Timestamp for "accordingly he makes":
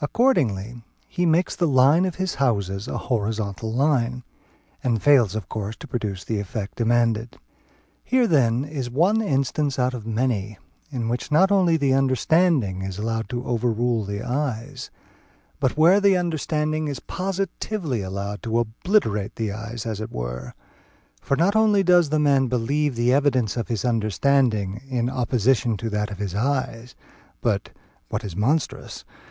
0.00-1.54